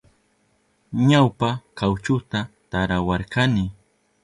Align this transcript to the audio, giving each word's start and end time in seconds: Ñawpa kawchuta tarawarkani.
Ñawpa 1.09 1.49
kawchuta 1.77 2.39
tarawarkani. 2.69 3.65